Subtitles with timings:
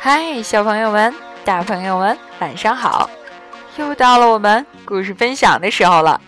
[0.00, 1.12] 嗨，小朋友们、
[1.44, 3.10] 大朋友们，晚上好！
[3.76, 6.20] 又到了我们故事分享的时候了。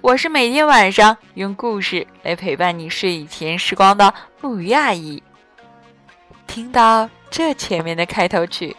[0.00, 5.20] 我是每天晚上用故事来陪伴你睡前时光的木鱼阿姨。
[6.46, 8.76] 听到这前面的开头曲，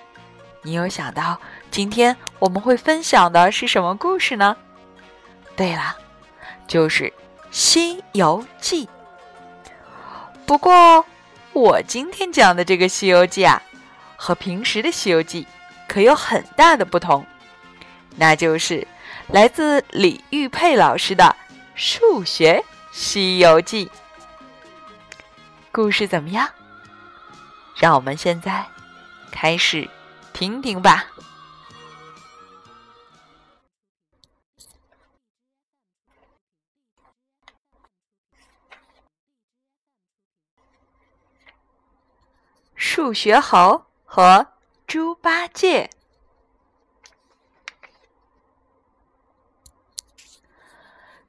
[0.61, 1.37] 你有想到
[1.69, 4.55] 今天我们会分享的是什么故事呢？
[5.57, 5.97] 对了，
[6.65, 7.03] 就是
[7.51, 8.85] 《西游记》。
[10.45, 11.05] 不过，
[11.51, 13.61] 我今天讲的这个《西游记》啊，
[14.23, 15.43] 和平时的《西游记》
[15.87, 17.25] 可有很大的不同，
[18.17, 18.87] 那就是
[19.29, 21.35] 来自李玉佩老师的
[21.73, 23.87] 数学《西游记》。
[25.71, 26.47] 故事怎么样？
[27.75, 28.63] 让我们现在
[29.31, 29.89] 开始
[30.33, 31.07] 听听吧。
[42.75, 43.83] 数学猴
[44.13, 44.47] 和
[44.87, 45.89] 猪八戒。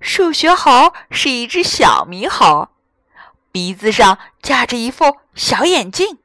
[0.01, 2.71] 数学猴是一只小猕猴，
[3.53, 6.19] 鼻子上架着一副小眼镜，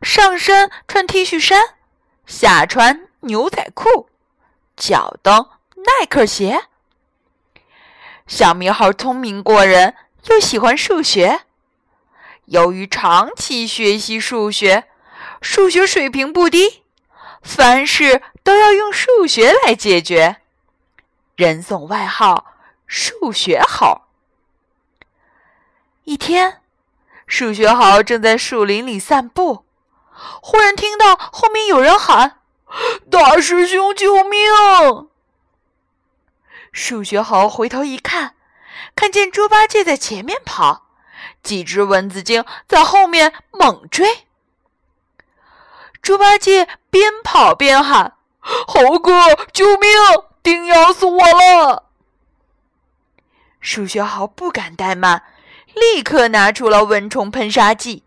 [0.00, 1.74] 上身穿 T 恤衫，
[2.24, 4.08] 下穿牛仔裤，
[4.78, 6.68] 脚蹬耐克鞋。
[8.26, 9.94] 小猕猴聪明过人，
[10.30, 11.42] 又喜欢数学。
[12.46, 14.86] 由于长期学习数学，
[15.40, 16.82] 数学水平不低，
[17.42, 20.36] 凡事都要用数学来解决，
[21.34, 22.46] 人送外号
[22.86, 24.02] “数学猴”。
[26.04, 26.60] 一天，
[27.26, 29.64] 数学猴正在树林里散步，
[30.42, 32.40] 忽然听到后面有人喊
[33.10, 34.38] ：“大师兄，救命！”
[36.72, 38.34] 数学猴回头一看，
[38.94, 40.86] 看见猪八戒在前面跑。
[41.42, 44.26] 几只蚊子精在后面猛追，
[46.02, 49.12] 猪八戒边跑边喊：“猴哥，
[49.52, 49.90] 救命！
[50.42, 51.90] 叮咬死我了！”
[53.60, 55.24] 数学猴不敢怠慢，
[55.74, 58.04] 立刻拿出了蚊虫喷杀剂，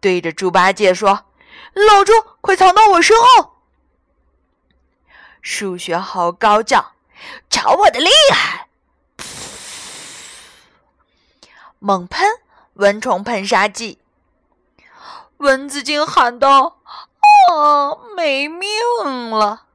[0.00, 1.26] 对着猪八戒说
[1.74, 3.56] ：“老猪，快藏到我身后！”
[5.42, 6.92] 数学猴高叫
[7.50, 8.68] ：“瞧我的厉害！”
[11.80, 12.26] 猛喷。
[12.74, 14.00] 蚊虫喷杀剂，
[15.36, 16.78] 蚊子精喊道
[17.52, 19.66] ：“啊，没命了！”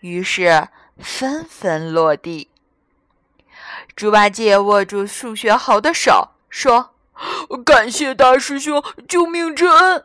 [0.00, 0.68] 于是
[0.98, 2.50] 纷纷落地。
[3.94, 6.94] 猪八戒握住数学猴的手，说
[7.64, 10.04] ：“感谢大师兄救命之恩。”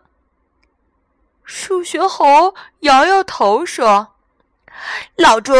[1.43, 4.15] 数学猴摇摇头说
[5.17, 5.53] ：“老猪，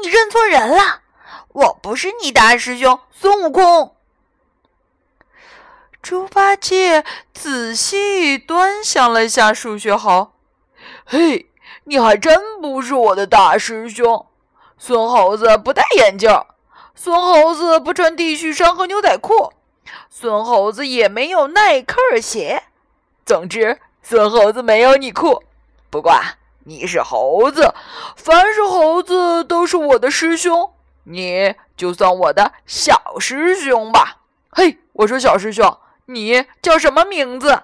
[0.00, 1.02] 你认错人了，
[1.48, 3.96] 我不是你大师兄孙悟空。”
[6.00, 10.31] 猪八戒仔细端详了下数学猴，
[11.04, 11.50] 嘿，
[11.84, 14.26] 你还真不是我的大师兄。
[14.78, 16.30] 孙猴子不戴眼镜，
[16.94, 19.52] 孙猴子不穿 T 恤衫和牛仔裤，
[20.08, 22.64] 孙猴子也没有耐克鞋。
[23.24, 25.42] 总之，孙猴子没有你酷。
[25.90, 26.12] 不过
[26.64, 27.74] 你是猴子，
[28.16, 30.72] 凡是猴子都是我的师兄，
[31.04, 34.18] 你就算我的小师兄吧。
[34.50, 35.78] 嘿，我说小师兄。
[36.06, 37.62] 你叫什么名字？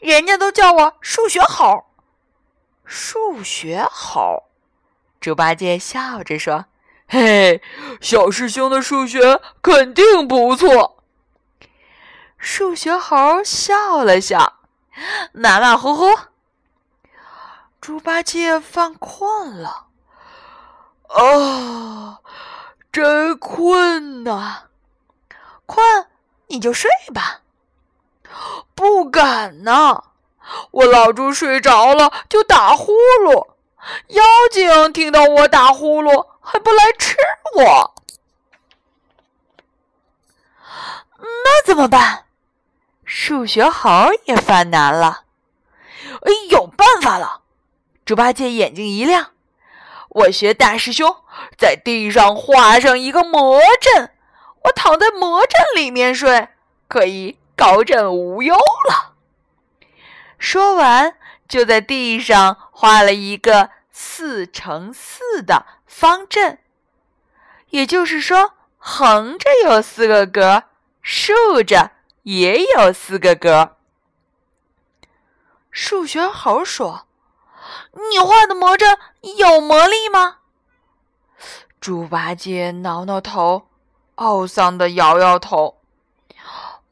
[0.00, 1.84] 人家都叫我数学猴。
[2.84, 4.44] 数学猴，
[5.20, 6.64] 猪八戒笑着说
[7.06, 7.62] ：“嘿，
[8.00, 11.04] 小师兄的数学肯定不错。”
[12.38, 14.60] 数学猴笑了笑，
[15.32, 16.18] 马马虎虎。
[17.80, 19.86] 猪八戒犯困了，
[21.08, 22.20] 啊，
[22.90, 24.64] 真困呐，
[25.66, 26.06] 困。
[26.48, 27.39] 你就睡吧，
[28.80, 30.04] 不敢呢。
[30.70, 32.92] 我老猪睡着了就打呼
[33.22, 33.48] 噜，
[34.08, 37.14] 妖精听到我打呼噜还不来吃
[37.56, 37.94] 我，
[41.18, 42.24] 那怎么办？
[43.04, 43.90] 数学猴
[44.24, 45.24] 也犯难了。
[46.22, 47.42] 哎，有办法了！
[48.06, 49.32] 猪八戒眼睛一亮，
[50.08, 51.14] 我学大师兄
[51.58, 54.10] 在地上画上一个魔阵。
[54.62, 56.48] 我躺在魔阵里面睡，
[56.88, 59.12] 可以高枕无忧了。
[60.38, 66.58] 说完，就在地上画了一个四乘四的方阵，
[67.68, 70.64] 也就是说，横着有四个格，
[71.02, 71.90] 竖着
[72.22, 73.76] 也有四个格。
[75.70, 77.06] 数学猴说
[78.10, 78.96] ：“你画的魔阵
[79.36, 80.38] 有魔力吗？”
[81.78, 83.66] 猪八戒挠挠头。
[84.16, 85.79] 懊丧的摇摇头，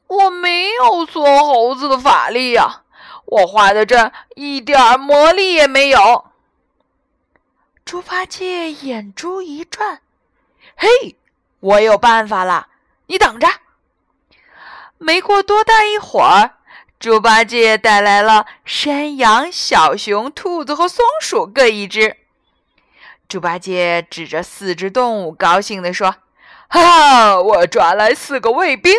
[0.09, 2.81] 我没有孙猴子的法力呀，
[3.25, 6.25] 我画的阵一点魔力也没有。
[7.85, 10.01] 猪八戒眼珠一转，
[10.75, 11.15] 嘿，
[11.59, 12.69] 我有办法了，
[13.05, 13.47] 你等着。
[14.97, 16.55] 没过多大一会儿，
[16.99, 22.17] 猪八戒带来了山羊、小熊、兔子和松鼠各一只。
[23.27, 26.15] 猪八戒指着四只动物，高兴地说
[26.67, 28.91] ：“哈哈，我抓来四个卫兵，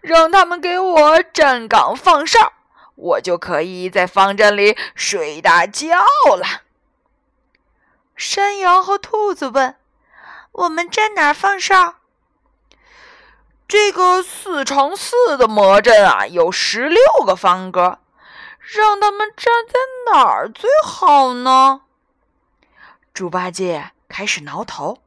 [0.00, 2.52] 让他们给我站岗放哨，
[2.94, 5.96] 我就可以在方阵里睡大觉
[6.36, 6.62] 了。”
[8.16, 9.76] 山羊和兔子问
[10.52, 11.96] ：“我们站哪儿放哨？”
[13.66, 17.98] 这个四乘四的魔阵啊，有十六个方格，
[18.58, 21.80] 让他们站在哪儿最好呢？
[23.14, 24.98] 猪八戒开始挠头。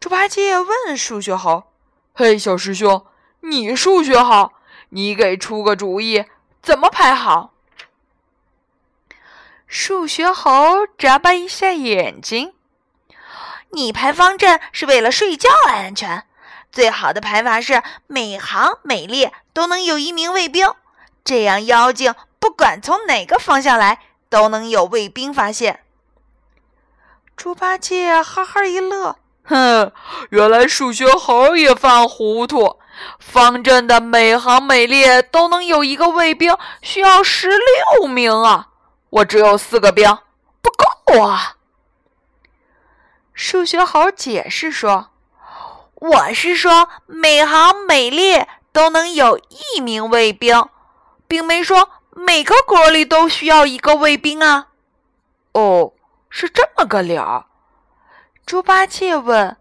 [0.00, 1.64] 猪八戒问数学猴
[2.12, 3.06] ：“嘿，小师兄，
[3.40, 4.54] 你数学好，
[4.90, 6.24] 你给出个主意，
[6.62, 7.52] 怎么排好？”
[9.66, 12.54] 数学猴眨巴一下眼睛
[13.70, 16.24] ：“你排方阵是为了睡觉安全。”
[16.70, 20.74] 最好的排法是每行每列都能有一名卫兵，
[21.24, 25.82] 这样妖精不管从哪个方向来，都能有卫兵发现。
[27.36, 29.92] 猪八戒哈哈一乐，哼，
[30.28, 32.67] 原来数学猴也犯糊涂。
[33.18, 38.68] 方阵的每行每列都能有一个卫兵，需要十六名啊！
[39.10, 40.18] 我只有四个兵，
[40.60, 41.56] 不够啊！
[43.32, 45.10] 数学猴解释说。
[45.94, 50.68] 我是说，每行每列都能有一名卫兵，
[51.26, 54.68] 并没说每个格里都需要一个卫兵啊。
[55.54, 55.92] 哦，
[56.30, 57.46] 是这么个理儿。
[58.46, 59.56] 猪八戒问：“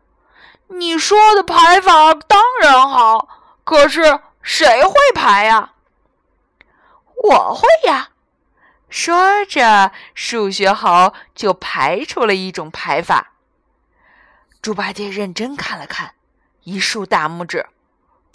[0.68, 3.28] 你说的排法当然好，
[3.64, 5.74] 可是谁会排呀？”
[7.24, 8.10] 我会呀。
[8.90, 13.34] 说着，数学猴就排出了一种排法。
[14.62, 16.14] 猪八戒认真看了看。
[16.64, 17.66] 一竖大拇指，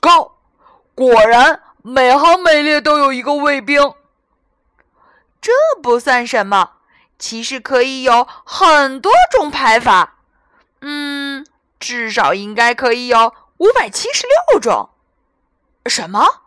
[0.00, 0.38] 高！
[0.94, 3.92] 果然，每行每列都有一个卫兵。
[5.38, 5.52] 这
[5.82, 6.76] 不算什么，
[7.18, 10.14] 其实可以有很多种排法。
[10.80, 11.21] 嗯，
[11.82, 14.90] 至少应该可以有五百七十六种。
[15.86, 16.42] 什么？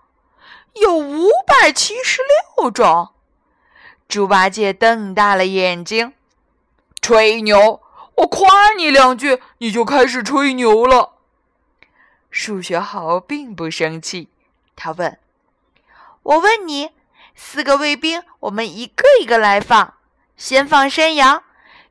[0.75, 2.21] 有五百七十
[2.57, 3.09] 六种？
[4.07, 6.13] 猪八戒瞪大了眼睛，
[7.01, 7.81] 吹牛！
[8.15, 11.15] 我夸你两句，你就开始吹牛了。
[12.29, 14.29] 数学猴并不生气，
[14.73, 15.19] 他问
[16.23, 16.91] ：“我问你，
[17.35, 19.95] 四个卫兵，我们一个一个来放。
[20.37, 21.43] 先放山羊，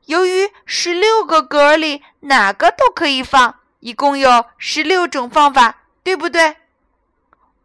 [0.05, 6.57] 由于十六个格里哪个都可以放，一共有十六种方法，对不对？”“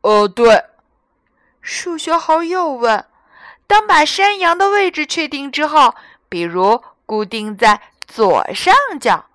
[0.03, 0.65] 呃，对。”
[1.61, 3.07] 数学好又问
[3.67, 5.95] ：“当把山羊的位置确定之后，
[6.29, 9.27] 比如固定在左上角，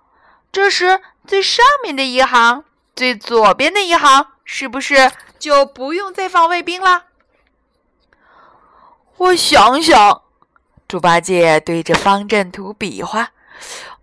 [0.51, 2.63] 这时最上面的一行。”
[2.95, 7.07] 最左边的一行是不是就不用再放卫兵了？
[9.17, 10.21] 我想想，
[10.87, 13.29] 猪八戒对着方阵图比划，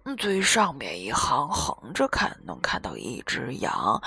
[0.05, 4.03] 嗯最上面一行横着看能看到一只羊，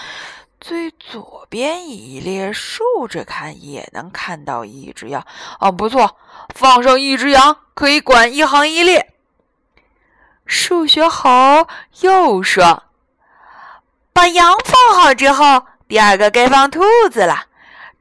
[0.59, 5.25] 最左边一列竖着看也能看到一只羊。
[5.59, 6.17] 啊，不错，
[6.53, 9.13] 放上一只羊可以管一行一列。
[10.45, 11.67] 数学猴
[12.01, 12.83] 又说。
[14.11, 17.47] 把羊放好之后，第二个该放兔子了。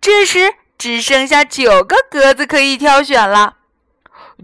[0.01, 3.57] 这时只剩下九个格子可以挑选了。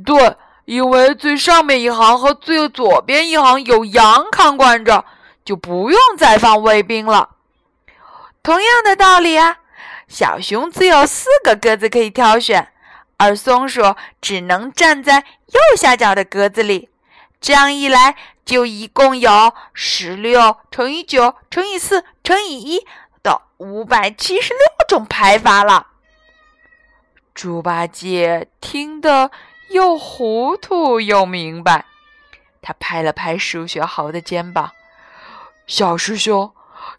[0.04, 5.04] 对，因为最上面一行和最左边一行有羊看管着，
[5.44, 7.30] 就不用再放卫兵了。
[8.42, 9.59] 同样的道理啊，
[10.09, 12.73] 小熊只有四个格子可以挑选，
[13.18, 16.88] 而松鼠只能站在右下角的格子里。
[17.40, 22.87] 这样一来，就一共有十六乘以九乘以四乘以一
[23.23, 25.88] 的五百七十六种排法了。
[27.35, 29.30] 猪八戒听得
[29.70, 31.86] 又糊涂又明白，
[32.62, 34.72] 他拍了拍数学猴的肩膀
[35.66, 36.52] ：“小师兄，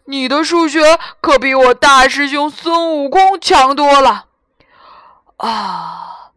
[0.04, 4.26] 你的数学可比我大师兄孙悟空强多了。
[5.36, 6.32] 啊，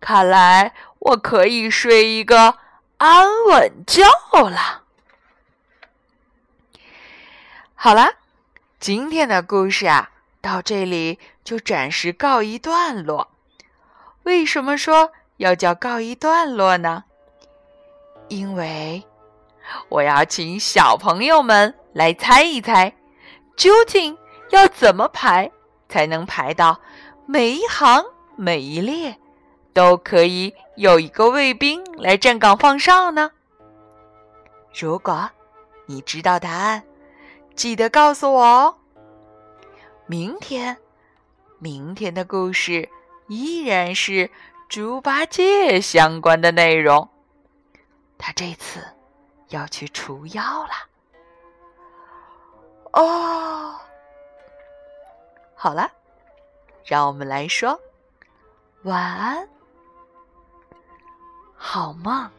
[0.00, 2.58] 看来我可以睡一个。”
[2.98, 4.02] 安稳觉
[4.32, 4.82] 了。
[7.76, 8.14] 好了，
[8.80, 13.30] 今天的故事啊，到这里就暂时告一段落。
[14.24, 17.04] 为什么说要叫告一段落呢？
[18.28, 19.02] 因为
[19.88, 22.92] 我要请小朋友们来猜一猜，
[23.56, 24.16] 究竟
[24.50, 25.50] 要怎么排
[25.88, 26.78] 才能排到
[27.26, 28.04] 每一行
[28.36, 29.16] 每一列
[29.72, 33.30] 都可以有一个卫兵来站岗放哨呢？
[34.78, 35.30] 如果
[35.86, 36.82] 你知道答案，
[37.54, 38.74] 记得告诉我哦。
[40.06, 40.76] 明天，
[41.58, 42.88] 明天的故事
[43.28, 44.30] 依然是
[44.68, 47.08] 猪八戒相关的内容。
[48.18, 48.84] 他这次
[49.48, 50.72] 要去除妖了。
[52.92, 53.80] 哦，
[55.54, 55.90] 好了，
[56.84, 57.80] 让我们来说
[58.82, 59.48] 晚安，
[61.56, 62.30] 好梦。